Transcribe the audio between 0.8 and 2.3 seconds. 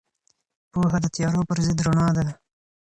د تیارو پر ضد رڼا ده.